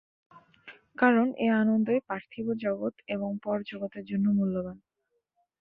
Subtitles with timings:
[0.97, 4.77] কারণ এ আনন্দই পার্থিব জগৎ এবং পর জগতের জন্য মূল্যবান।